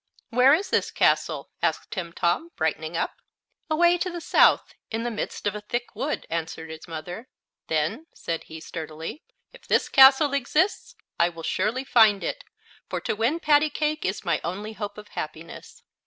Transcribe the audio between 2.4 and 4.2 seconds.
brightening up. "Away to the